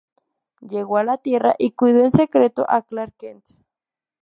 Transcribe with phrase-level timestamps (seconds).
[0.61, 3.45] Llegó a la Tierra y cuidó en secreto a Clark Kent.